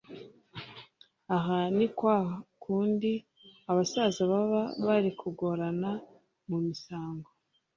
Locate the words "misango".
6.67-7.27